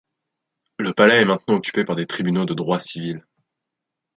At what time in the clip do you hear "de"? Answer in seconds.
2.45-2.55